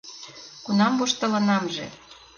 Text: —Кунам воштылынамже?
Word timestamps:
—Кунам 0.63 0.93
воштылынамже? 0.99 1.85